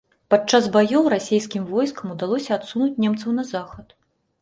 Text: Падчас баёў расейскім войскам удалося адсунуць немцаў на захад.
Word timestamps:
Падчас 0.33 0.69
баёў 0.75 1.03
расейскім 1.15 1.69
войскам 1.73 2.17
удалося 2.17 2.51
адсунуць 2.59 2.93
немцаў 3.07 3.29
на 3.41 3.51
захад. 3.55 3.99